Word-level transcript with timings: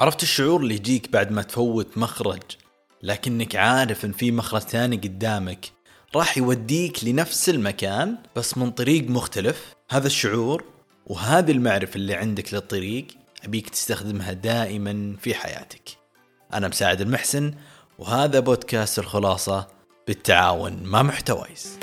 عرفت 0.00 0.22
الشعور 0.22 0.60
اللي 0.60 0.74
يجيك 0.74 1.12
بعد 1.12 1.32
ما 1.32 1.42
تفوت 1.42 1.98
مخرج؟ 1.98 2.42
لكنك 3.02 3.56
عارف 3.56 4.04
إن 4.04 4.12
في 4.12 4.30
مخرج 4.30 4.60
ثاني 4.60 4.96
قدامك 4.96 5.66
راح 6.16 6.38
يوديك 6.38 7.04
لنفس 7.04 7.48
المكان 7.48 8.16
بس 8.36 8.58
من 8.58 8.70
طريق 8.70 9.10
مختلف. 9.10 9.74
هذا 9.90 10.06
الشعور 10.06 10.64
وهذه 11.06 11.52
المعرفة 11.52 11.96
اللي 11.96 12.14
عندك 12.14 12.54
للطريق 12.54 13.06
أبيك 13.44 13.68
تستخدمها 13.68 14.32
دائما 14.32 15.16
في 15.20 15.34
حياتك. 15.34 15.90
أنا 16.54 16.68
مساعد 16.68 17.00
المحسن 17.00 17.54
وهذا 17.98 18.40
بودكاست 18.40 18.98
الخلاصة. 18.98 19.66
بالتعاون 20.06 20.82
مع 20.82 21.02
محتويس. 21.02 21.78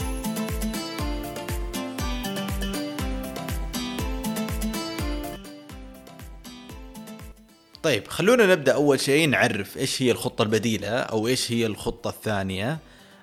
طيب 7.84 8.08
خلونا 8.08 8.46
نبدأ 8.46 8.74
أول 8.74 9.00
شيء 9.00 9.30
نعرف 9.30 9.78
إيش 9.78 10.02
هي 10.02 10.12
الخطة 10.12 10.42
البديلة 10.42 11.00
أو 11.00 11.28
إيش 11.28 11.52
هي 11.52 11.66
الخطة 11.66 12.10
الثانية 12.10 12.78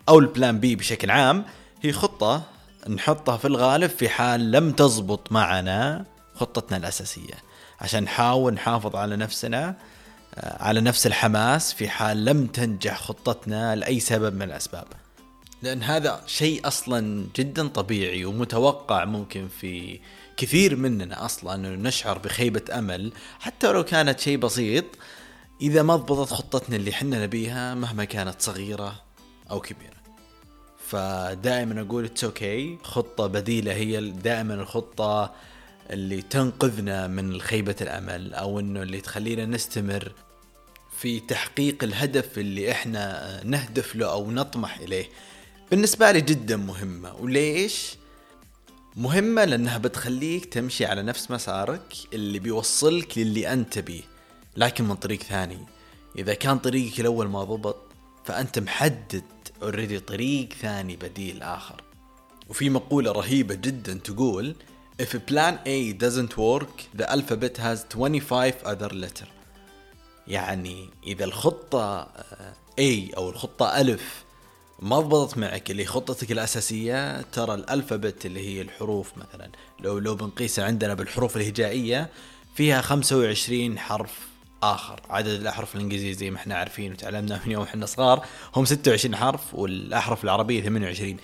أو 0.09 0.19
البلان 0.19 0.61
بي 0.61 0.77
بشكل 0.77 1.11
عام. 1.11 1.45
هي 1.83 1.93
خطة 1.93 2.43
نحطها 2.89 3.37
في 3.37 3.45
الغالب 3.45 3.91
في 3.91 4.09
حال 4.09 4.53
لم 4.53 4.73
تزبط 4.73 5.33
معنا 5.33 6.05
خطتنا 6.35 6.77
الأساسية 6.77 7.35
عشان 7.81 8.03
نحاول 8.03 8.55
نحافظ 8.55 8.97
على 8.97 9.17
نفسنا 9.17 9.77
آه، 10.35 10.63
على 10.63 10.81
نفس 10.81 11.07
الحماس 11.07 11.73
في 11.73 11.89
حال 11.89 12.25
لم 12.25 12.47
تنجح 12.47 13.01
خطتنا 13.01 13.77
لأي 13.77 14.01
سبب 14.01 14.35
من 14.35 14.43
الأسباب. 14.43 14.87
لأن 15.63 15.83
هذا 15.83 16.23
شيء 16.27 16.67
أصلا 16.67 17.27
جدا 17.37 17.69
طبيعي 17.69 18.25
ومتوقع 18.25 19.05
ممكن 19.05 19.49
في 19.49 20.01
كثير 20.37 20.77
مننا 20.77 21.25
أصلا 21.25 21.55
أنه 21.55 21.69
نشعر 21.69 22.19
بخيبة 22.19 22.79
أمل. 22.79 23.13
حتى 23.41 23.73
لو 23.73 23.85
كانت 23.85 24.21
شيء 24.21 24.37
بسيط 24.39 24.85
إذا 25.61 25.83
ما 25.83 25.97
ضبطت 25.97 26.33
خطتنا 26.33 26.77
اللي 26.77 26.93
حنا 26.93 27.23
نبيها 27.23 27.75
مهما 27.75 28.05
كانت 28.05 28.43
صغيرة 28.43 29.03
أو 29.51 29.61
كبيرة. 29.61 30.01
فدائما 30.87 31.81
أقول 31.81 32.05
it's 32.05 32.77
okay. 32.77 32.87
خطة 32.87 33.27
بديلة 33.27 33.73
هي 33.73 34.11
دائما 34.11 34.55
الخطة 34.55 35.33
اللي 35.91 36.23
تنقذنا 36.23 37.07
من 37.07 37.41
خيبة 37.41 37.77
الأمل 37.81 38.35
أو 38.35 38.61
إنه 38.61 38.83
اللي 38.83 39.01
تخلينا 39.01 39.47
نستمر 39.47 40.13
في 40.99 41.21
تحقيق 41.21 41.85
الهدف 41.85 42.39
اللي 42.39 42.71
إحنا 42.71 43.41
نهدف 43.45 43.97
له 43.97 44.13
أو 44.13 44.31
نطمح 44.31 44.79
إليه. 44.79 45.09
بالنسبة 45.71 46.11
لي 46.11 46.21
جدا 46.21 46.57
مهمة. 46.57 47.15
وليش؟ 47.15 47.97
مهمة 48.97 49.45
لأنها 49.45 49.79
بتخليك 49.79 50.45
تمشي 50.45 50.87
على 50.87 51.03
نفس 51.03 51.31
مسارك 51.31 51.95
اللي 52.13 52.39
بيوصلك 52.39 53.19
للي 53.19 53.53
أنت 53.53 53.79
بيه 53.79 54.03
لكن 54.57 54.85
من 54.85 54.95
طريق 54.95 55.23
ثاني. 55.23 55.59
إذا 56.19 56.35
كان 56.35 56.59
طريقك 56.59 57.01
الأول 57.01 57.29
ما 57.29 57.45
ضبط 57.45 57.77
فأنت 58.25 58.59
محدد 58.59 59.25
اوريدي 59.63 60.01
طريق 60.01 60.53
ثاني 60.53 60.97
بديل 60.97 61.43
آخر. 61.43 61.83
وفي 62.49 62.71
مقولة 62.71 63.13
رهيبة 63.13 63.55
جدا 63.55 63.95
تقول 63.95 64.55
If 65.03 65.17
plan 65.31 65.55
A 65.67 65.95
doesn't 66.05 66.37
work 66.37 67.01
the 67.01 67.07
alphabet 67.11 67.57
has 67.57 67.79
25 67.95 68.53
other 68.65 68.93
letter 68.93 69.27
يعني 70.29 70.89
إذا 71.07 71.25
الخطة 71.25 72.05
A 72.81 73.17
أو 73.17 73.31
الخطة 73.31 73.81
ألف 73.81 74.25
ما 74.83 75.01
ضبطت 75.01 75.39
معك 75.39 75.71
اللي 75.71 75.85
خطتك 75.85 76.33
الأساسية؟ 76.33 77.21
ترى 77.21 77.55
الألفابت 77.55 78.27
اللي 78.27 78.49
هي 78.49 78.63
الحروف 78.63 79.13
مثلا 79.17 79.51
لو 79.81 79.99
لو 79.99 80.15
بنقيسها 80.15 80.65
عندنا 80.65 80.95
بالحروف 80.95 81.37
الهجائية 81.37 82.11
فيها 82.55 82.81
25 82.81 83.79
حرف 83.79 84.19
آخر. 84.63 85.01
عدد 85.11 85.29
الأحرف 85.41 85.75
الإنجليزية 85.75 86.13
زي 86.13 86.31
ما 86.31 86.37
إحنا 86.37 86.55
عارفين 86.55 86.93
وتعلمنا 86.93 87.41
من 87.47 87.53
يوم 87.53 87.63
إحنا 87.63 87.87
صغار 87.87 88.27
هم 88.57 88.65
26 88.65 89.17
حرف 89.17 89.55
والأحرف 89.55 90.25
العربية 90.25 90.63
28 90.63 91.17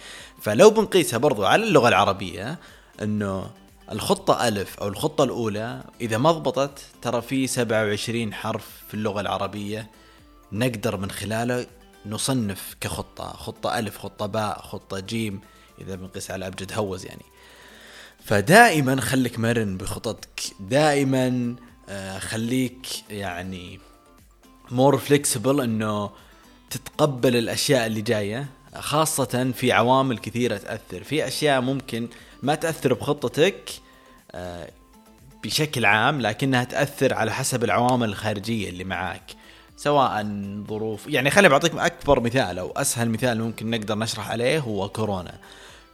فلو 0.43 0.71
بنقيسها 0.71 1.19
برضو 1.19 1.45
على 1.45 1.63
اللغة 1.65 1.89
العربية 1.89 2.59
إنه 3.03 3.51
الخطة 3.93 4.49
ألف 4.49 4.79
أو 4.79 4.89
الخطة 4.89 5.25
الأولى 5.25 5.85
إذا 6.01 6.19
ما 6.19 6.33
ضبطت 6.33 6.79
ترى 7.03 7.23
في 7.23 7.47
27 7.47 8.35
حرف 8.35 8.67
في 8.89 8.95
اللغة 8.95 9.21
العربية 9.21 9.91
نقدر 10.53 10.97
من 10.97 11.11
خلاله 11.11 11.67
نصنف 12.09 12.77
كخطة 12.81 13.33
خطة 13.33 13.79
ألف 13.79 13.99
خطة 13.99 14.27
باء 14.27 14.63
خطة 14.63 15.01
جيم 15.01 15.41
إذا 15.81 15.95
بنقيس 15.95 16.31
على 16.31 16.47
أبجد 16.47 16.73
هوز 16.73 17.07
يعني. 17.07 17.25
فدائما 18.25 19.01
خليك 19.01 19.39
مرن 19.39 19.77
بخططك. 19.77 20.41
دائما 20.61 21.57
آه، 21.89 22.19
خليك 22.19 22.87
يعني 23.11 23.81
more 24.71 24.99
flexible 24.99 25.61
إنه 25.61 26.11
تتقبل 26.71 27.37
الأشياء 27.37 27.87
اللي 27.87 28.01
جاية. 28.01 28.47
خاصة 28.75 29.53
في 29.55 29.73
عوامل 29.73 30.19
كثيرة 30.19 30.57
تأثر. 30.57 31.05
في 31.05 31.27
أشياء 31.27 31.61
ممكن 31.61 32.09
ما 32.43 32.55
تأثر 32.55 32.95
بخطتك 32.95 33.71
آه، 34.33 34.71
بشكل 35.45 35.85
عام 35.85 36.21
لكنها 36.21 36.65
تأثر 36.65 37.15
على 37.15 37.33
حسب 37.33 37.65
العوامل 37.65 38.09
الخارجية 38.09 38.69
اللي 38.69 38.85
معاك. 38.85 39.31
سواء 39.77 40.27
ظروف 40.69 41.07
يعني 41.07 41.31
خليني 41.31 41.49
بعطيك 41.49 41.75
أكبر 41.75 42.21
مثال 42.21 42.59
أو 42.59 42.73
أسهل 42.77 43.11
مثال 43.11 43.43
ممكن 43.43 43.71
نقدر 43.71 43.99
نشرح 43.99 44.31
عليه 44.31 44.59
هو 44.59 44.89
كورونا. 44.89 45.39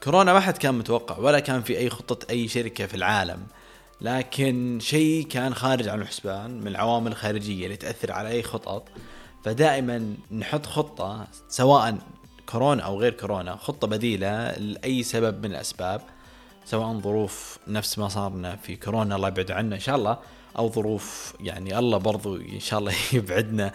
كورونا 0.04 0.32
ما 0.32 0.40
حد 0.40 0.56
كان 0.56 0.74
متوقع 0.74 1.18
ولا 1.18 1.40
كان 1.40 1.62
في 1.62 1.78
أي 1.78 1.90
خطة 1.90 2.30
أي 2.30 2.48
شركة 2.48 2.86
في 2.86 2.94
العالم. 2.94 3.46
لكن 4.00 4.78
شيء 4.82 5.26
كان 5.26 5.54
خارج 5.54 5.88
عن 5.88 6.02
الحسبان 6.02 6.60
من 6.60 6.68
العوامل 6.68 7.12
الخارجية 7.12 7.64
اللي 7.64 7.76
تأثر 7.76 8.12
على 8.12 8.28
أي 8.28 8.42
خطط. 8.42 8.84
فدائما 9.44 10.14
نحط 10.30 10.66
خطة 10.66 11.26
سواء 11.48 11.98
كورونا 12.46 12.82
أو 12.82 13.00
غير 13.00 13.12
كورونا 13.12 13.56
خطة 13.56 13.86
بديلة 13.86 14.52
لأي 14.52 15.02
سبب 15.02 15.46
من 15.46 15.50
الأسباب 15.50 16.00
سواء 16.64 17.00
ظروف 17.00 17.58
نفس 17.68 17.98
ما 17.98 18.08
صارنا 18.08 18.56
في 18.56 18.76
كورونا 18.76 19.16
الله 19.16 19.28
يبعد 19.28 19.50
عنا 19.50 19.74
إن 19.74 19.80
شاء 19.80 19.96
الله. 19.96 20.18
أو 20.58 20.70
ظروف 20.72 21.34
يعني 21.40 21.78
الله 21.78 21.98
برضو 21.98 22.36
إن 22.36 22.60
شاء 22.60 22.78
الله 22.78 22.92
يبعدنا 23.12 23.72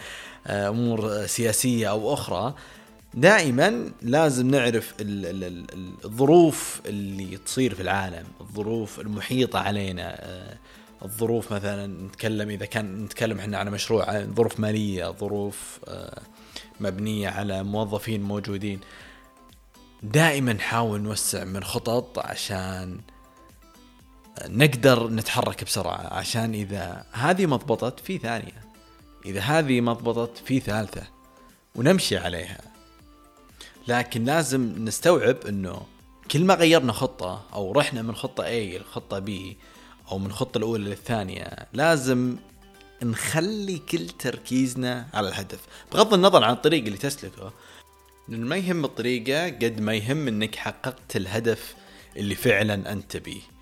آه، 0.48 0.70
أمور 0.70 1.26
سياسية 1.26 1.90
أو 1.90 2.14
أخرى. 2.14 2.54
دائما 3.14 3.92
لازم 4.02 4.48
نعرف 4.52 4.94
الظروف 5.02 6.82
اللي 6.86 7.38
تصير 7.38 7.76
في 7.76 7.82
العالم 7.82 8.26
الظروف 8.42 9.00
المحيطة 9.00 9.60
علينا 9.60 10.16
آه، 10.20 10.58
الظروف 11.06 11.54
مثلا 11.54 11.88
نتكلم 11.88 12.50
إذا 12.50 12.66
كان 12.66 13.04
نتكلم 13.04 13.40
إحنا 13.40 13.58
على 13.58 13.72
مشروع 13.72 14.22
ظروف 14.22 14.60
مالية 14.60 15.12
ظروف 15.12 15.80
آه، 15.88 16.22
مبنية 16.80 17.30
على 17.30 17.64
موظفين 17.64 18.24
موجودين. 18.24 18.80
دائما 20.04 20.54
نحاول 20.54 21.02
نوسع 21.02 21.44
من 21.44 21.64
خطط 21.64 22.20
عشان 22.20 23.00
نقدر 24.46 25.10
نتحرك 25.10 25.64
بسرعة 25.64 26.14
عشان 26.14 26.54
إذا 26.54 27.06
هذه 27.12 27.46
ما 27.46 27.56
ضبطت 27.56 28.00
في 28.00 28.18
ثانية 28.18 28.68
إذا 29.26 29.42
هذه 29.42 29.82
ما 29.82 29.94
ضبطت 29.94 30.38
في 30.46 30.60
ثالثة 30.60 31.04
ونمشي 31.76 32.18
عليها. 32.18 32.62
لكن 33.88 34.24
لازم 34.24 34.76
نستوعب 34.86 35.38
أنه 35.50 35.82
كل 36.32 36.46
ما 36.46 36.54
غيرنا 36.54 36.94
خطة 36.94 37.44
أو 37.54 37.72
رحنا 37.72 38.02
من 38.02 38.16
خطة 38.16 38.44
A 38.44 38.82
لخطة 38.82 39.26
B 39.26 39.32
أو 40.12 40.18
من 40.18 40.26
الخطة 40.26 40.58
الأولى 40.58 40.90
للثانية 40.90 41.68
لازم 41.74 42.38
نخلي 43.04 43.78
كل 43.78 44.08
تركيزنا 44.10 45.08
على 45.14 45.30
الهدف. 45.30 45.60
بغض 45.92 46.14
النظر 46.14 46.44
عن 46.44 46.54
الطريق 46.54 46.86
اللي 46.86 46.98
تسلكه 46.98 47.54
لأنه 48.28 48.48
ما 48.48 48.56
يهم 48.56 48.86
الطريقة 48.86 49.46
قد 49.46 49.80
ما 49.80 49.94
يهم 49.94 50.28
أنك 50.28 50.56
حققت 50.56 51.16
الهدف 51.16 51.76
اللي 52.18 52.36
فعلا 52.36 52.92
أنت 52.92 53.18
بيه. 53.18 53.57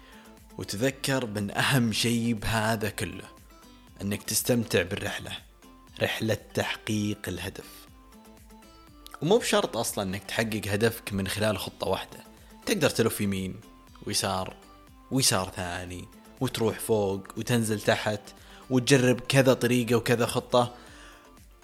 وتذكر 0.58 1.26
من 1.26 1.52
أهم 1.52 1.92
شيء 1.92 2.34
بهذا 2.34 2.90
كله 2.90 3.30
أنك 4.02 4.24
تستمتع 4.24 4.82
بالرحلة 4.82 5.32
رحلة 6.02 6.38
تحقيق 6.54 7.20
الهدف. 7.28 7.86
ومو 9.22 9.38
بشرط 9.38 9.78
أصلا 9.78 10.04
أنك 10.04 10.24
تحقق 10.24 10.62
هدفك 10.68 11.14
من 11.14 11.28
خلال 11.28 11.58
خطة 11.58 11.88
واحدة 11.88 12.20
تقدر 12.66 12.90
تلف 12.90 13.22
يمين 13.22 13.56
ويسار 14.08 14.56
ويسار 15.12 15.52
ثاني 15.56 16.06
وتروح 16.42 16.80
فوق 16.80 17.28
وتنزل 17.38 17.82
تحت 17.82 18.22
وتجرب 18.70 19.20
كذا 19.20 19.54
طريقة 19.54 19.96
وكذا 19.96 20.26
خطة 20.26 20.76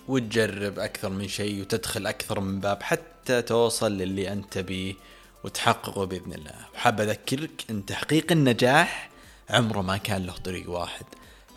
وتجرب 0.08 0.80
أكثر 0.80 1.10
من 1.10 1.28
شيء 1.28 1.62
وتدخل 1.62 2.08
أكثر 2.08 2.40
من 2.40 2.60
باب 2.60 2.84
حتى 2.84 3.42
توصل 3.42 3.92
للي 3.92 4.32
أنت 4.32 4.58
بيه. 4.58 4.96
وتحققه 5.44 6.06
بإذن 6.06 6.34
الله. 6.34 6.56
وحاب 6.76 7.02
أذكرك 7.02 7.66
أن 7.70 7.86
تحقيق 7.86 8.32
النجاح 8.32 9.10
عمره 9.50 9.82
ما 9.82 9.98
كان 9.98 10.26
له 10.26 10.34
طريق 10.34 10.70
واحد. 10.70 11.06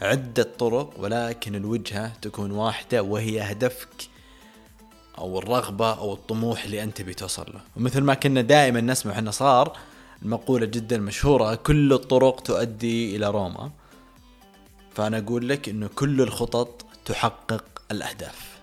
عدة 0.02 0.42
طرق 0.58 0.94
ولكن 0.96 1.54
الوجهة 1.54 2.12
تكون 2.22 2.50
واحدة 2.50 3.02
وهي 3.02 3.40
هدفك 3.40 4.08
أو 5.18 5.38
الرغبة 5.38 5.92
أو 5.98 6.14
الطموح 6.14 6.64
اللي 6.64 6.82
أنت 6.82 7.02
بتوصل 7.02 7.46
له. 7.54 7.60
ومثل 7.76 8.00
ما 8.00 8.14
كنا 8.14 8.40
دائما 8.40 8.80
نسمع 8.80 9.12
إحنا 9.12 9.30
صار 9.30 9.76
المقولة 10.22 10.66
جدا 10.66 10.98
مشهورة 10.98 11.54
كل 11.54 11.92
الطرق 11.92 12.40
تؤدي 12.40 13.16
إلى 13.16 13.30
روما. 13.30 13.70
فأنا 14.94 15.18
أقول 15.18 15.48
لك 15.48 15.68
انه 15.68 15.88
كل 15.94 16.20
الخطط 16.20 16.86
تحقق 17.04 17.64
الأهداف. 17.90 18.58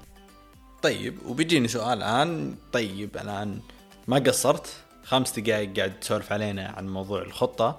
طيب 0.82 1.18
وبيجيني 1.26 1.68
سؤال 1.68 1.98
الآن. 1.98 2.56
طيب 2.74 3.18
الآن 3.18 3.60
ما 4.08 4.20
قصرت؟ 4.20 4.74
خمس 5.04 5.40
دقائق 5.40 5.78
قاعد 5.78 6.00
تسولف 6.00 6.32
علينا 6.32 6.68
عن 6.68 6.90
موضوع 6.90 7.22
الخطة. 7.22 7.78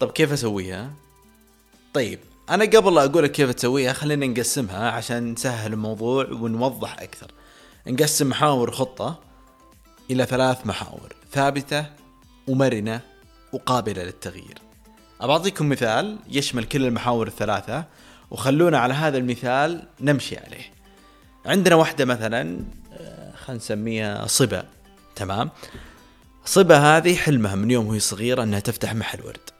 طب 0.00 0.10
كيف 0.10 0.32
أسويها؟ 0.32 0.90
طيب 1.94 2.18
أنا 2.50 2.64
قبل 2.64 2.94
لا 2.94 3.04
أقول 3.04 3.24
لك 3.24 3.32
كيف 3.32 3.50
تسويها 3.50 3.92
خلينا 3.92 4.26
نقسمها 4.26 4.90
عشان 4.90 5.32
نسهل 5.32 5.72
الموضوع 5.72 6.26
ونوضح 6.30 7.00
أكثر. 7.00 7.30
نقسم 7.86 8.28
محاور 8.28 8.70
خطة 8.70 9.18
إلى 10.10 10.26
ثلاث 10.26 10.66
محاور 10.66 11.14
ثابتة 11.32 11.86
ومرنة 12.48 13.00
وقابلة 13.52 14.02
للتغيير. 14.02 14.58
أبعطيكم 15.20 15.68
مثال 15.68 16.18
يشمل 16.28 16.64
كل 16.64 16.86
المحاور 16.86 17.26
الثلاثة 17.26 17.84
وخلونا 18.30 18.78
على 18.78 18.94
هذا 18.94 19.18
المثال 19.18 19.86
نمشي 20.00 20.36
عليه. 20.38 20.72
عندنا 21.46 21.74
واحدة 21.74 22.04
مثلا 22.04 22.60
آه، 22.92 23.32
خلينا 23.36 23.62
نسميها 23.62 24.26
صبا 24.26 24.64
تمام؟ 25.16 25.50
صبا 26.44 26.78
هذه 26.78 27.16
حلمها 27.16 27.54
من 27.54 27.70
يوم 27.70 27.86
وهي 27.86 27.98
صغيرة 27.98 28.42
إنها 28.42 28.60
تفتح 28.60 28.94
محل 28.94 29.22
ورد. 29.24 29.50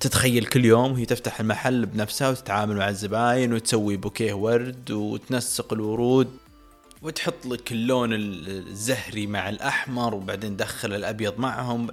تتخيل 0.00 0.46
كل 0.46 0.64
يوم 0.64 0.92
وهي 0.92 1.06
تفتح 1.06 1.40
المحل 1.40 1.86
بنفسها 1.86 2.28
وتتعامل 2.28 2.76
مع 2.76 2.88
الزباين 2.88 3.52
وتسوي 3.54 3.96
بوكيه 3.96 4.34
ورد 4.34 4.90
وتنسق 4.90 5.72
الورود 5.72 6.30
وتحط 7.02 7.46
لك 7.46 7.72
اللون 7.72 8.10
الزهري 8.12 9.26
مع 9.26 9.48
الأحمر 9.48 10.14
وبعدين 10.14 10.56
تدخل 10.56 10.94
الأبيض 10.94 11.38
معهم. 11.38 11.88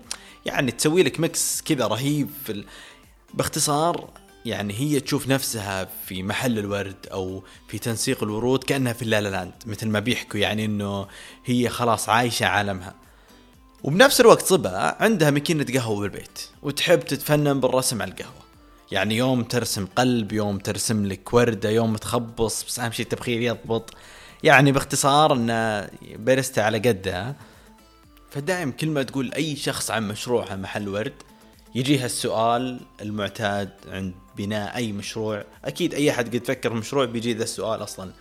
يعني 0.46 0.72
تسوي 0.72 1.04
لك 1.04 1.20
ميكس 1.20 1.62
كذا 1.62 1.88
رهيب 1.88 2.30
في 2.46 2.52
ال... 2.52 2.66
باختصار 3.34 4.10
يعني 4.46 4.74
هي 4.74 5.00
تشوف 5.00 5.28
نفسها 5.28 5.88
في 6.06 6.24
محل 6.24 6.60
الورد 6.60 7.08
أو 7.12 7.44
في 7.68 7.80
تنسيق 7.80 8.24
الورود 8.24 8.64
كأنها 8.64 8.94
في 8.94 9.02
اللالا 9.02 9.30
لاند 9.30 9.54
مثل 9.66 9.88
ما 9.88 10.00
بيحكوا 10.00 10.40
يعني 10.40 10.66
إنه 10.66 11.08
هي 11.46 11.70
خلاص 11.70 12.10
عايشة 12.10 12.46
عالمها. 12.46 12.96
وبنفس 13.84 14.22
الوقت 14.22 14.46
صبا 14.46 14.96
عندها 15.04 15.32
ماكينة 15.32 15.66
قهوة 15.74 16.00
بالبيت 16.00 16.40
وتحب 16.62 17.00
تتفنن 17.00 17.60
بالرسم 17.60 18.02
على 18.02 18.12
القهوة. 18.12 18.42
يعني 18.92 19.18
يوم 19.18 19.44
ترسم 19.44 19.86
قلب 19.86 20.32
يوم 20.32 20.58
ترسم 20.58 21.06
لك 21.06 21.34
وردة 21.34 21.70
يوم 21.70 21.96
تخبص 21.96 22.64
بس 22.64 22.80
أهم 22.80 22.92
شيء 22.92 23.06
التبخير 23.06 23.42
يضبط. 23.42 23.94
يعني 24.44 24.72
باختصار 24.72 25.34
أن 25.34 25.88
باريستا 26.02 26.62
على 26.62 26.78
قدها 26.78 27.36
فدائم 28.32 28.72
كل 28.72 28.88
ما 28.90 29.04
تقول 29.04 29.34
أي 29.34 29.56
شخص 29.56 29.92
عن 29.92 30.08
مشروعها 30.08 30.56
محل 30.56 30.88
ورد 30.88 31.14
يجيها 31.76 32.06
السؤال 32.06 32.80
المعتاد 33.02 33.70
عند 33.88 34.14
بناء 34.38 34.76
أي 34.76 34.92
مشروع. 34.92 35.44
أكيد 35.66 35.94
أي 35.94 36.12
أحد 36.12 36.36
قد 36.36 36.46
فكر 36.46 36.74
مشروع 36.74 37.06
بيجي 37.06 37.34
ذا 37.34 37.44
السؤال 37.44 37.84
أصلا 37.84 38.12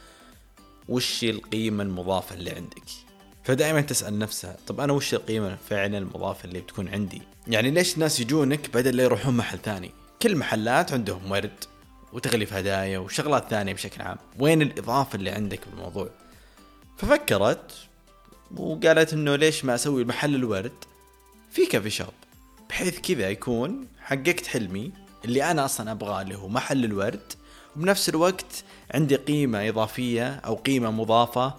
وش 0.89 1.25
القيمة 1.25 1.83
المضافة 1.83 2.35
اللي 2.35 2.51
عندك؟ 2.51 3.10
فدائما 3.45 3.81
تسأل 3.81 4.19
نفسها 4.19 4.57
طب 4.67 4.81
أنا 4.81 4.93
وش 4.93 5.15
القيمة 5.15 5.57
فعلا 5.69 5.99
المضافة 5.99 6.45
اللي 6.45 6.61
بتكون 6.61 6.89
عندي؟ 6.89 7.23
يعني 7.47 7.71
ليش 7.71 7.95
الناس 7.95 8.21
يجونك 8.21 8.71
بدل 8.75 8.97
لا 8.97 9.03
يروحون 9.03 9.37
محل 9.37 9.59
ثاني؟ 9.59 9.91
كل 10.23 10.37
محلات 10.37 10.93
عندهم 10.93 11.31
ورد 11.31 11.65
وتغليف 12.13 12.53
هدايا 12.53 12.99
وشغلات 12.99 13.51
ثانية 13.51 13.73
بشكل 13.73 14.03
عام. 14.03 14.17
وين 14.39 14.63
الإضافة 14.63 15.17
اللي 15.17 15.31
عندك 15.31 15.61
بالموضوع؟ 15.69 16.11
ففكرت 16.97 17.73
وقالت 18.57 19.13
إنه 19.13 19.37
ليش 19.37 19.65
ما 19.65 19.75
أسوي 19.75 20.05
محل 20.05 20.35
الورد 20.35 20.73
في 21.51 21.67
كافي 21.67 21.91
شوب؟ 21.91 22.09
بحيث 22.69 23.01
كذا 23.01 23.31
يكون 23.31 23.87
حققت 24.01 24.47
حلمي 24.47 24.93
اللي 25.25 25.51
أنا 25.51 25.65
أصلا 25.65 25.93
أبغاه 25.93 26.23
اللي 26.23 26.35
هو 26.35 26.49
محل 26.49 26.85
الورد. 26.85 27.33
وبنفس 27.77 28.09
الوقت 28.09 28.65
عندي 28.95 29.17
قيمة 29.17 29.69
إضافية 29.69 30.35
أو 30.35 30.55
قيمة 30.55 30.91
مضافة 30.91 31.55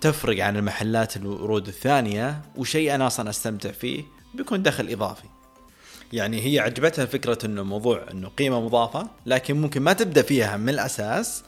تفرق 0.00 0.44
عن 0.44 0.56
المحلات 0.56 1.16
الورود 1.16 1.68
الثانية 1.68 2.42
وشيء 2.56 2.94
أنا 2.94 3.06
أصلا 3.06 3.30
أستمتع 3.30 3.70
فيه 3.70 4.04
بيكون 4.34 4.62
دخل 4.62 4.88
إضافي. 4.90 5.28
يعني 6.12 6.46
هي 6.46 6.58
عجبتها 6.58 7.06
فكرة 7.06 7.38
أنه 7.44 7.62
موضوع 7.62 8.06
أنه 8.10 8.28
قيمة 8.28 8.60
مضافة 8.60 9.08
لكن 9.26 9.60
ممكن 9.60 9.82
ما 9.82 9.92
تبدأ 9.92 10.22
فيها 10.22 10.56
من 10.56 10.68
الأساس 10.68 11.42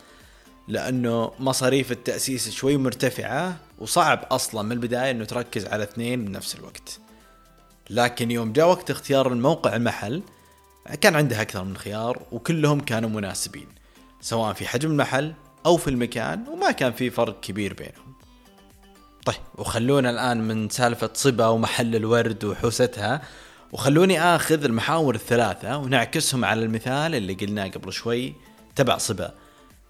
لأنه 0.68 1.32
مصاريف 1.38 1.92
التأسيس 1.92 2.50
شوي 2.50 2.76
مرتفعة 2.76 3.56
وصعب 3.78 4.24
أصلا 4.30 4.62
من 4.62 4.72
البداية 4.72 5.10
أنه 5.10 5.24
تركز 5.24 5.66
على 5.66 5.82
اثنين 5.82 6.24
بنفس 6.24 6.54
الوقت. 6.54 7.00
لكن 7.90 8.30
يوم 8.30 8.52
جاء 8.52 8.68
وقت 8.68 8.90
اختيار 8.90 9.32
الموقع 9.32 9.76
المحل 9.76 10.22
كان 11.00 11.16
عندها 11.16 11.42
أكثر 11.42 11.64
من 11.64 11.76
خيار 11.76 12.22
وكلهم 12.32 12.80
كانوا 12.80 13.10
مناسبين 13.10 13.66
سواء 14.20 14.52
في 14.52 14.68
حجم 14.68 14.90
المحل 14.90 15.34
أو 15.66 15.76
في 15.76 15.90
المكان 15.90 16.44
وما 16.48 16.70
كان 16.70 16.92
في 16.92 17.10
فرق 17.10 17.40
كبير 17.40 17.74
بينهم. 17.74 18.07
طيب 19.28 19.36
وخلونا 19.58 20.10
الآن 20.10 20.48
من 20.48 20.69
سالفة 20.69 21.10
صبا 21.14 21.46
ومحل 21.46 21.96
الورد 21.96 22.44
وحوستها. 22.44 23.22
وخلوني 23.72 24.20
آخذ 24.20 24.64
المحاور 24.64 25.14
الثلاثة 25.14 25.76
ونعكسهم 25.76 26.44
على 26.44 26.62
المثال 26.62 27.14
اللي 27.14 27.34
قلناه 27.34 27.69
قبل 27.69 27.92
شوي 27.92 28.34
تبع 28.76 28.98
صبا. 28.98 29.34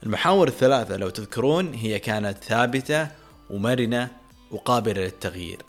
المحاور 0.02 0.48
الثلاثة 0.48 0.96
لو 0.96 1.08
تذكرون 1.10 1.74
هي 1.74 1.98
كانت 1.98 2.44
ثابتة 2.44 3.08
ومرنة 3.50 4.08
وقابلة 4.50 5.02
للتغيير. 5.02 5.62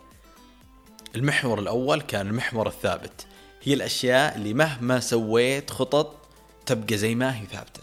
المحور 1.15 1.59
الأول 1.59 2.01
كان 2.01 2.27
المحور 2.27 2.67
الثابت. 2.67 3.25
هي 3.63 3.73
الأشياء 3.73 4.35
اللي 4.35 4.53
مهما 4.53 4.99
سويت 4.99 5.69
خطط 5.69 6.15
تبقى 6.65 6.97
زي 6.97 7.15
ما 7.15 7.37
هي 7.37 7.45
ثابتة. 7.45 7.81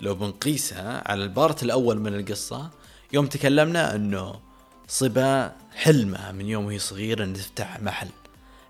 لو 0.00 0.14
بنقيسها 0.14 1.10
على 1.10 1.24
ال 1.24 1.32
part 1.32 1.62
الأول 1.62 2.00
من 2.00 2.14
القصة 2.14 2.70
يوم 3.12 3.26
تكلمنا 3.26 3.94
أنه 3.94 4.51
صبا 4.88 5.56
حلمها 5.74 6.32
من 6.32 6.46
يوم 6.46 6.66
وهي 6.66 6.78
صغيرة 6.78 7.24
أن 7.24 7.34
تفتح 7.34 7.80
محل. 7.80 8.08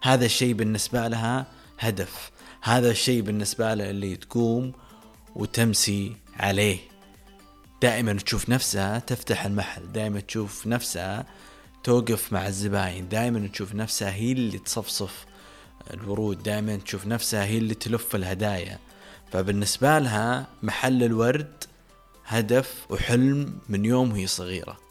هذا 0.02 0.24
الشيء 0.24 0.54
بالنسبة 0.54 1.08
لها 1.08 1.46
هدف. 1.78 2.30
هذا 2.62 2.90
الشيء 2.90 3.22
بالنسبة 3.22 3.74
لها 3.74 3.90
اللي 3.90 4.16
تقوم 4.16 4.72
وتمسي 5.36 6.16
عليه. 6.36 6.78
دائما 7.82 8.12
تشوف 8.12 8.48
نفسها 8.48 8.98
تفتح 8.98 9.44
المحل 9.44 9.92
دائما 9.92 10.20
تشوف 10.20 10.66
نفسها 10.66 11.26
توقف 11.84 12.32
مع 12.32 12.46
الزباين 12.46 13.08
دائما 13.08 13.48
تشوف 13.48 13.74
نفسها 13.74 14.12
هي 14.14 14.32
اللي 14.32 14.58
تصفصف 14.58 15.26
الورود 15.94 16.42
دائما 16.42 16.76
تشوف 16.76 17.06
نفسها 17.06 17.44
هي 17.44 17.58
اللي 17.58 17.74
تلف 17.74 18.16
الهدايا. 18.16 18.78
فبالنسبة 19.32 19.98
لها 19.98 20.46
محل 20.62 21.02
الورد 21.02 21.64
هدف 22.26 22.86
وحلم 22.90 23.58
من 23.68 23.84
يوم 23.84 24.12
وهي 24.12 24.26
صغيرة. 24.26 24.81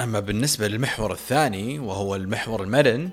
أما 0.00 0.20
بالنسبة 0.20 0.68
للمحور 0.68 1.12
الثاني 1.12 1.78
وهو 1.78 2.16
المحور 2.16 2.62
المرن 2.62 3.10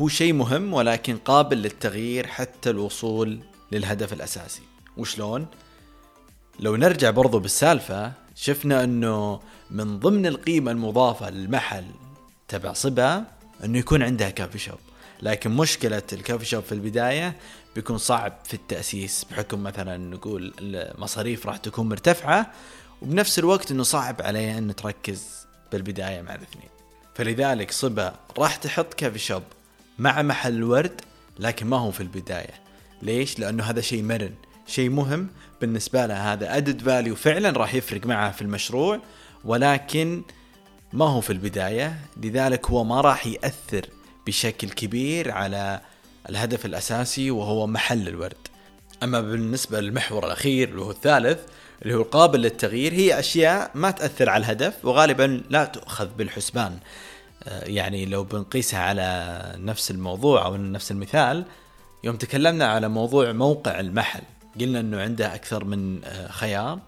هو 0.00 0.08
شيء 0.08 0.32
مهم 0.32 0.74
ولكن 0.74 1.16
قابل 1.16 1.56
للتغيير 1.56 2.26
حتى 2.26 2.70
الوصول 2.70 3.40
للهدف 3.72 4.12
الأساسي 4.12 4.62
وشلون؟ 4.96 5.46
لو 6.60 6.76
نرجع 6.76 7.10
برضو 7.10 7.38
بالسالفة 7.38 8.12
شفنا 8.34 8.84
أنه 8.84 9.40
من 9.70 9.98
ضمن 9.98 10.26
القيمة 10.26 10.70
المضافة 10.70 11.30
للمحل 11.30 11.84
تبع 12.48 12.72
صبا 12.72 13.24
أنه 13.64 13.78
يكون 13.78 14.02
عندها 14.02 14.30
كافي 14.30 14.58
شوب 14.58 14.78
لكن 15.22 15.50
مشكلة 15.50 16.02
الكافي 16.12 16.44
شوب 16.44 16.62
في 16.64 16.72
البداية 16.72 17.36
بيكون 17.74 17.98
صعب 17.98 18.32
في 18.44 18.54
التأسيس 18.54 19.24
بحكم 19.30 19.62
مثلا 19.62 19.96
نقول 19.96 20.54
المصاريف 20.60 21.46
راح 21.46 21.56
تكون 21.56 21.88
مرتفعة 21.88 22.52
وبنفس 23.02 23.38
الوقت 23.38 23.70
إنه 23.70 23.82
صعب 23.82 24.22
عليها 24.22 24.58
إن 24.58 24.74
تركز 24.74 25.45
بالبداية 25.72 26.22
مع 26.22 26.34
الاثنين. 26.34 26.68
فلذلك 27.14 27.70
صبا 27.70 28.14
راح 28.38 28.56
تحط 28.56 28.94
coffee 28.94 29.18
shop 29.18 29.42
مع 29.98 30.22
محل 30.22 30.64
ورد 30.64 31.00
لكن 31.38 31.66
ما 31.66 31.76
هو 31.76 31.90
في 31.90 32.00
البداية. 32.00 32.54
ليش؟ 33.02 33.38
لأنه 33.38 33.64
هذا 33.64 33.80
شيء 33.80 34.02
مرن 34.02 34.34
شيء 34.66 34.90
مهم. 34.90 35.28
بالنسبة 35.60 36.06
لها 36.06 36.32
هذا 36.32 36.56
added 36.56 36.82
value 36.82 37.14
فعلا 37.14 37.50
راح 37.50 37.74
يفرق 37.74 38.06
معها 38.06 38.32
في 38.32 38.42
المشروع 38.42 39.00
ولكن 39.44 40.22
ما 40.92 41.04
هو 41.04 41.20
في 41.20 41.30
البداية. 41.32 41.96
لذلك 42.22 42.70
هو 42.70 42.84
ما 42.84 43.00
راح 43.00 43.26
يأثر 43.26 43.86
بشكل 44.26 44.70
كبير 44.70 45.30
على 45.30 45.80
الهدف 46.28 46.66
الأساسي 46.66 47.30
وهو 47.30 47.66
محل 47.66 48.08
الورد. 48.08 48.48
أما 49.02 49.20
بالنسبة 49.20 49.80
للمحور 49.80 50.26
الأخير 50.26 50.68
اللي 50.68 50.80
هو 50.80 50.90
الثالث 50.90 51.38
اللي 51.82 51.94
هو 51.94 52.00
القابل 52.00 52.40
للتغيير 52.40 52.92
هي 52.92 53.18
أشياء 53.18 53.70
ما 53.74 53.90
تأثر 53.90 54.30
على 54.30 54.40
الهدف 54.44 54.84
وغالبا 54.84 55.42
لا 55.50 55.64
تؤخذ 55.64 56.08
بالحسبان. 56.18 56.78
آه، 57.44 57.64
يعني 57.64 58.06
لو 58.06 58.24
بنقيسها 58.24 58.80
على 58.80 59.42
نفس 59.58 59.90
الموضوع 59.90 60.46
أو 60.46 60.56
نفس 60.56 60.90
المثال 60.90 61.44
يوم 62.04 62.16
تكلمنا 62.16 62.66
على 62.66 62.88
موضوع 62.88 63.32
موقع 63.32 63.80
المحل 63.80 64.22
قلنا 64.60 64.80
إنه 64.80 65.00
عنده 65.00 65.34
أكثر 65.34 65.64
من 65.64 66.04
آه، 66.04 66.28
خيار 66.28 66.78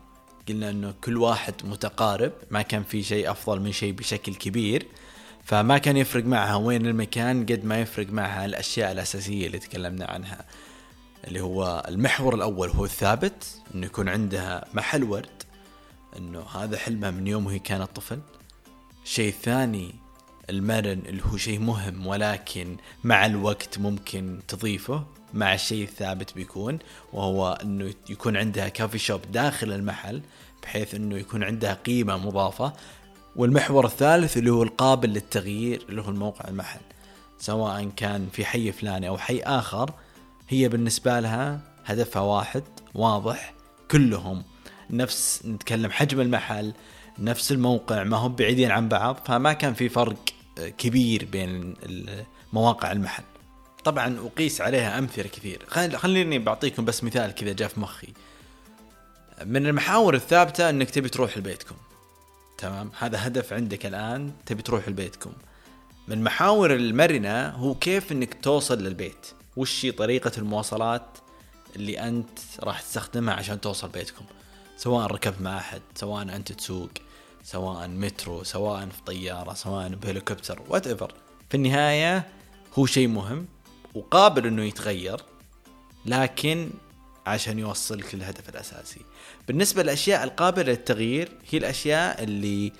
قلنا 0.48 0.70
إنه 0.70 0.94
كل 1.04 1.16
واحد 1.16 1.54
متقارب 1.64 2.32
ما 2.50 2.62
كان 2.62 2.82
في 2.82 3.02
شيء 3.02 3.30
أفضل 3.30 3.60
من 3.60 3.72
شيء 3.72 3.92
بشكل 3.92 4.34
كبير 4.34 4.86
فما 5.44 5.78
كان 5.78 5.96
يفرق 5.96 6.24
معها 6.24 6.56
وين 6.56 6.86
المكان 6.86 7.46
قد 7.46 7.64
ما 7.64 7.80
يفرق 7.80 8.06
معها 8.10 8.44
الأشياء 8.44 8.92
الأساسية 8.92 9.46
اللي 9.46 9.58
تكلمنا 9.58 10.04
عنها. 10.04 10.44
اللي 11.24 11.40
هو 11.40 11.84
المحور 11.88 12.34
الأول 12.34 12.68
هو 12.68 12.84
الثابت 12.84 13.62
إنه 13.74 13.86
يكون 13.86 14.08
عندها 14.08 14.64
محل 14.74 15.04
ورد 15.04 15.42
إنه 16.16 16.40
هذا 16.40 16.78
حلمها 16.78 17.10
من 17.10 17.26
يوم 17.26 17.46
وهي 17.46 17.58
كانت 17.58 17.88
طفل. 17.96 18.20
الشيء 19.04 19.28
الثاني 19.28 19.94
المرن 20.50 21.02
اللي 21.06 21.22
هو 21.32 21.36
شيء 21.36 21.58
مهم 21.58 22.06
ولكن 22.06 22.76
مع 23.04 23.26
الوقت 23.26 23.78
ممكن 23.78 24.38
تضيفه 24.48 25.04
مع 25.34 25.54
الشيء 25.54 25.82
الثابت 25.84 26.34
بيكون 26.34 26.78
وهو 27.12 27.58
إنه 27.62 27.94
يكون 28.10 28.36
عندها 28.36 28.68
كافي 28.68 28.98
شوب 28.98 29.20
داخل 29.32 29.72
المحل 29.72 30.22
بحيث 30.62 30.94
إنه 30.94 31.16
يكون 31.16 31.44
عندها 31.44 31.74
قيمة 31.74 32.16
مضافة. 32.16 32.72
والمحور 33.36 33.86
الثالث 33.86 34.36
اللي 34.36 34.50
هو 34.50 34.62
القابل 34.62 35.08
للتغيير 35.08 35.86
اللي 35.88 36.02
هو 36.02 36.08
الموقع 36.08 36.48
المحل 36.48 36.80
سواء 37.38 37.90
كان 37.96 38.28
في 38.32 38.44
حي 38.44 38.72
فلاني 38.72 39.08
أو 39.08 39.18
حي 39.18 39.40
آخر. 39.40 39.90
هي 40.48 40.68
بالنسبة 40.68 41.20
لها 41.20 41.60
هدفها 41.84 42.22
واحد 42.22 42.62
واضح 42.94 43.54
كلهم. 43.90 44.44
نفس 44.90 45.42
نتكلم 45.46 45.90
حجم 45.90 46.20
المحل 46.20 46.72
نفس 47.18 47.52
الموقع 47.52 48.04
ما 48.04 48.16
هم 48.16 48.34
بعيدين 48.34 48.70
عن 48.70 48.88
بعض 48.88 49.20
فما 49.26 49.52
كان 49.52 49.74
في 49.74 49.88
فرق 49.88 50.16
كبير 50.78 51.28
بين 51.32 51.74
مواقع 52.52 52.92
المحل. 52.92 53.22
طبعا 53.84 54.18
أقيس 54.18 54.60
عليها 54.60 54.98
أمثلة 54.98 55.28
كثير. 55.28 55.62
خليني 55.96 56.38
بعطيكم 56.38 56.84
بس 56.84 57.04
مثال 57.04 57.34
كذا 57.34 57.52
جاء 57.52 57.68
في 57.68 57.80
مخي. 57.80 58.08
من 59.44 59.66
المحاور 59.66 60.14
الثابتة 60.14 60.70
إنك 60.70 60.90
تبي 60.90 61.08
تروح 61.08 61.38
لبيتكم. 61.38 61.74
تمام؟ 62.58 62.90
هذا 62.98 63.26
هدف 63.26 63.52
عندك 63.52 63.86
الآن 63.86 64.32
تبي 64.46 64.62
تروح 64.62 64.88
لبيتكم. 64.88 65.32
من 66.08 66.22
محاور 66.22 66.74
المرنة 66.74 67.48
هو 67.48 67.74
كيف 67.74 68.12
إنك 68.12 68.34
توصل 68.42 68.82
للبيت. 68.82 69.26
وش 69.58 69.84
هي 69.84 69.92
طريقة 69.92 70.32
المواصلات 70.38 71.18
اللي 71.76 72.00
أنت 72.00 72.38
راح 72.60 72.80
تستخدمها 72.80 73.34
عشان 73.34 73.60
توصل 73.60 73.88
بيتكم؟ 73.88 74.24
سواء 74.76 75.06
ركبت 75.06 75.40
مع 75.40 75.58
احد 75.58 75.82
سواء 75.94 76.22
أنت 76.22 76.52
تسوق 76.52 76.90
سواء 77.44 77.88
مترو 77.88 78.42
سواء 78.44 78.86
في 78.86 79.02
طيارة 79.06 79.54
سواء 79.54 79.88
بهليكوبتر 79.88 80.62
whatever 80.68 81.14
في 81.48 81.56
النهاية 81.56 82.28
هو 82.78 82.86
شيء 82.86 83.08
مهم 83.08 83.46
وقابل 83.94 84.46
إنه 84.46 84.64
يتغير 84.64 85.20
لكن 86.06 86.70
عشان 87.26 87.58
يوصلك 87.58 88.14
للهدف 88.14 88.48
الأساسي. 88.48 89.00
بالنسبة 89.48 89.82
للأشياء 89.82 90.24
القابلة 90.24 90.62
للتغيير 90.62 91.28
هي 91.50 91.58
الأشياء 91.58 92.24
اللي 92.24 92.72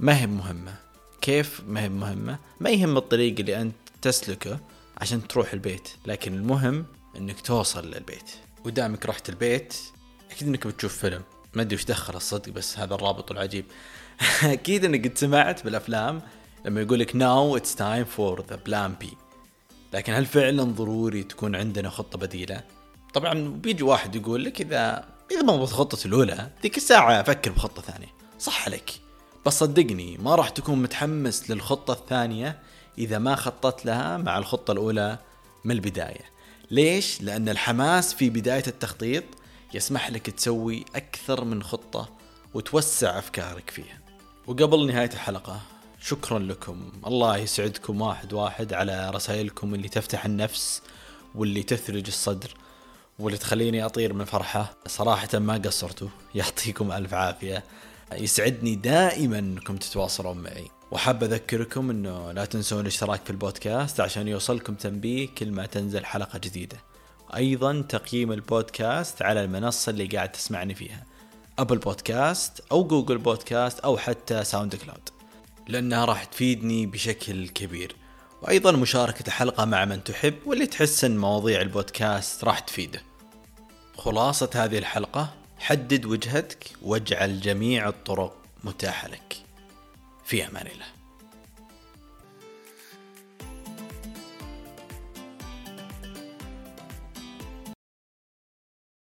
ما 0.00 0.20
هي 0.20 0.26
مهمة. 0.26 0.74
كيف 1.20 1.60
ما 1.66 1.82
هي 1.82 1.88
مهمة؟ 1.88 2.38
ما 2.60 2.70
يهم 2.70 2.96
الطريق 2.96 3.34
اللي 3.38 3.60
أنت 3.60 3.74
تسلكه 4.02 4.60
عشان 5.02 5.28
تروح 5.28 5.52
البيت 5.52 5.88
لكن 6.06 6.34
المهم 6.34 6.86
إنك 7.16 7.40
توصل 7.40 7.86
للبيت. 7.90 8.30
ودامك 8.64 9.06
رحت 9.06 9.28
البيت 9.28 9.74
أكيد 10.30 10.48
إنك 10.48 10.66
بتشوف 10.66 10.96
فيلم. 10.96 11.22
ما 11.54 11.62
أدري 11.62 11.76
وش 11.76 11.84
دخل 11.84 12.16
الصدق 12.16 12.52
بس 12.52 12.78
هذا 12.78 12.94
الرابط 12.94 13.30
العجيب. 13.30 13.64
أكيد 14.42 14.84
إنك 14.84 15.08
قد 15.08 15.18
سمعت 15.18 15.64
بالأفلام 15.64 16.22
لما 16.64 16.80
يقول 16.80 17.00
لك 17.00 17.16
now 17.16 17.56
it's 17.56 17.74
time 17.74 18.04
for 18.04 18.44
the 18.50 18.56
plan 18.56 18.94
B 19.00 19.16
لكن 19.92 20.12
هل 20.12 20.26
فعلا 20.26 20.62
ضروري 20.62 21.22
تكون 21.22 21.56
عندنا 21.56 21.90
خطة 21.90 22.18
بديلة؟ 22.18 22.62
طبعا 23.14 23.48
بيجي 23.48 23.82
واحد 23.82 24.16
يقول 24.16 24.44
لك 24.44 24.60
إذا 24.60 25.04
إذا 25.30 25.42
ما 25.42 25.66
خطتي 25.66 26.08
الأولى 26.08 26.50
ذيك 26.62 26.76
الساعة 26.76 27.20
أفكر 27.20 27.52
بخطة 27.52 27.82
ثانية. 27.82 28.14
صح 28.38 28.66
عليك. 28.66 28.92
بس 29.46 29.58
صدقني 29.58 30.18
ما 30.18 30.34
راح 30.34 30.48
تكون 30.48 30.82
متحمس 30.82 31.50
للخطة 31.50 31.92
الثانية 31.92 32.58
إذا 32.98 33.18
ما 33.18 33.34
خططت 33.34 33.86
لها 33.86 34.16
مع 34.16 34.38
الخطة 34.38 34.72
الأولى 34.72 35.18
من 35.64 35.74
البداية. 35.74 36.32
ليش؟ 36.70 37.22
لأن 37.22 37.48
الحماس 37.48 38.14
في 38.14 38.30
بداية 38.30 38.64
التخطيط 38.66 39.24
يسمح 39.74 40.10
لك 40.10 40.30
تسوي 40.30 40.84
أكثر 40.96 41.44
من 41.44 41.62
خطة 41.62 42.08
وتوسع 42.54 43.18
أفكارك 43.18 43.70
فيها. 43.70 43.98
وقبل 44.46 44.86
نهاية 44.86 45.10
الحلقة 45.12 45.60
شكرا 46.00 46.38
لكم. 46.38 46.92
الله 47.06 47.36
يسعدكم 47.36 48.00
واحد 48.00 48.32
واحد 48.32 48.72
على 48.72 49.10
رسائلكم 49.10 49.74
اللي 49.74 49.88
تفتح 49.88 50.24
النفس 50.24 50.82
واللي 51.34 51.62
تثلج 51.62 52.06
الصدر 52.06 52.54
واللي 53.18 53.38
تخليني 53.38 53.84
أطير 53.84 54.12
من 54.12 54.24
فرحة. 54.24 54.74
صراحة 54.86 55.38
ما 55.38 55.54
قصرتوا 55.54 56.08
يعطيكم 56.34 56.92
ألف 56.92 57.14
عافية. 57.14 57.64
يسعدني 58.12 58.74
دائما 58.74 59.38
أنكم 59.38 59.76
تتواصلون 59.76 60.38
معي. 60.38 60.81
وحاب 60.92 61.22
أذكركم 61.22 61.90
إنه 61.90 62.32
لا 62.32 62.44
تنسون 62.44 62.80
الاشتراك 62.80 63.24
في 63.24 63.30
البودكاست 63.30 64.00
عشان 64.00 64.28
يوصلكم 64.28 64.74
تنبيه 64.74 65.28
كل 65.38 65.50
ما 65.50 65.66
تنزل 65.66 66.04
حلقة 66.04 66.38
جديدة. 66.38 66.76
أيضا 67.36 67.82
تقييم 67.88 68.32
البودكاست 68.32 69.22
على 69.22 69.44
المنصة 69.44 69.90
اللي 69.90 70.06
قاعد 70.06 70.32
تسمعني 70.32 70.74
فيها. 70.74 71.04
Apple 71.58 71.78
Podcast 71.78 72.62
أو 72.72 72.84
Google 72.84 73.18
Podcast 73.18 73.80
أو 73.80 73.98
حتى 73.98 74.44
SoundCloud 74.44 75.08
لأنها 75.68 76.04
راح 76.04 76.24
تفيدني 76.24 76.86
بشكل 76.86 77.48
كبير. 77.48 77.96
وأيضا 78.42 78.72
مشاركة 78.72 79.26
الحلقة 79.26 79.64
مع 79.64 79.84
من 79.84 80.04
تحب 80.04 80.34
واللي 80.46 80.66
تحس 80.66 81.04
إن 81.04 81.16
مواضيع 81.16 81.60
البودكاست 81.60 82.44
راح 82.44 82.58
تفيده. 82.58 83.02
خلاصة 83.96 84.50
هذه 84.54 84.78
الحلقة 84.78 85.34
حدد 85.58 86.04
وجهتك 86.04 86.70
واجعل 86.82 87.40
جميع 87.40 87.88
الطرق 87.88 88.36
متاحة 88.64 89.08
لك. 89.08 89.41
في 90.32 90.46
أمان 90.46 90.66
الله 90.66 91.01